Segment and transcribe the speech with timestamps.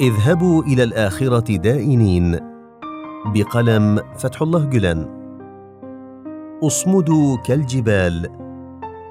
[0.00, 2.40] اذهبوا إلى الآخرة دائنين.
[3.26, 5.08] بقلم فتح الله جلان.
[6.62, 8.28] اصمدوا كالجبال.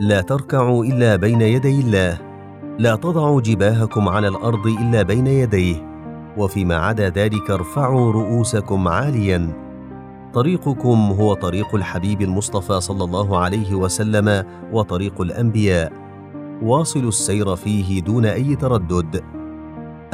[0.00, 2.18] لا تركعوا إلا بين يدي الله.
[2.78, 5.76] لا تضعوا جباهكم على الأرض إلا بين يديه.
[6.36, 9.52] وفيما عدا ذلك ارفعوا رؤوسكم عاليا.
[10.34, 15.92] طريقكم هو طريق الحبيب المصطفى صلى الله عليه وسلم وطريق الأنبياء.
[16.62, 19.22] واصلوا السير فيه دون أي تردد.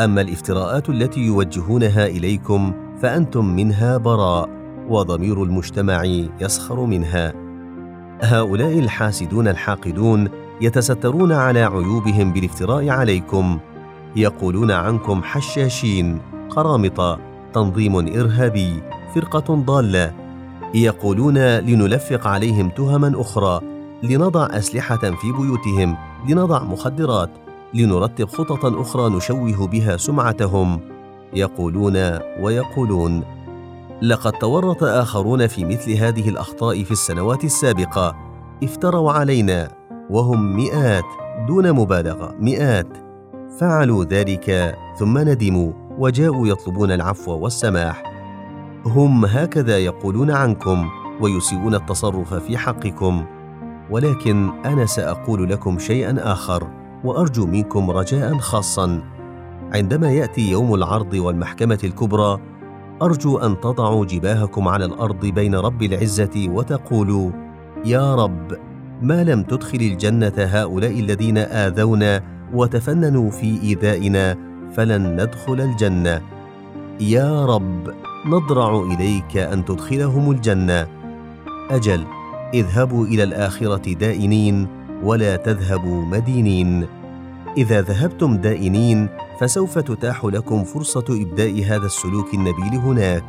[0.00, 4.48] أما الافتراءات التي يوجهونها إليكم فأنتم منها براء
[4.88, 6.04] وضمير المجتمع
[6.40, 7.32] يسخر منها.
[8.22, 10.28] هؤلاء الحاسدون الحاقدون
[10.60, 13.58] يتسترون على عيوبهم بالافتراء عليكم.
[14.16, 16.18] يقولون عنكم حشاشين
[16.50, 17.18] قرامطة
[17.52, 18.82] تنظيم إرهابي
[19.14, 20.12] فرقة ضالة.
[20.74, 23.60] يقولون لنلفق عليهم تهما أخرى
[24.02, 25.96] لنضع أسلحة في بيوتهم
[26.28, 27.30] لنضع مخدرات
[27.74, 30.80] لنرتب خططا أخرى نشوه بها سمعتهم
[31.34, 31.96] يقولون
[32.40, 33.22] ويقولون
[34.02, 38.16] لقد تورط آخرون في مثل هذه الأخطاء في السنوات السابقة.
[38.62, 39.70] افتروا علينا
[40.10, 41.04] وهم مئات
[41.48, 42.88] دون مبالغة مئات.
[43.60, 48.02] فعلوا ذلك ثم ندموا وجاءوا يطلبون العفو والسماح.
[48.86, 50.88] هم هكذا يقولون عنكم
[51.20, 53.24] ويسيئون التصرف في حقكم.
[53.90, 56.81] ولكن أنا سأقول لكم شيئا آخر.
[57.04, 59.02] وأرجو منكم رجاء خاصا.
[59.74, 62.40] عندما يأتي يوم العرض والمحكمة الكبرى
[63.02, 67.30] أرجو أن تضعوا جباهكم على الأرض بين رب العزة وتقولوا
[67.84, 68.52] يا رب
[69.02, 72.22] ما لم تدخل الجنة هؤلاء الذين آذونا
[72.54, 74.36] وتفننوا في إيذائنا
[74.76, 76.20] فلن ندخل الجنة.
[77.00, 77.94] يا رب
[78.26, 80.86] نضرع إليك أن تدخلهم الجنة.
[81.70, 82.04] أجل
[82.54, 86.86] اذهبوا إلى الآخرة دائنين ولا تذهبوا مدينين.
[87.56, 89.08] إذا ذهبتم دائنين
[89.40, 93.24] فسوف تتاح لكم فرصة إبداء هذا السلوك النبيل هناك.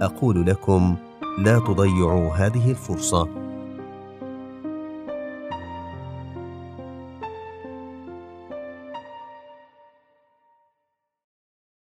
[0.00, 0.96] أقول لكم
[1.38, 3.45] لا تضيعوا هذه الفرصة.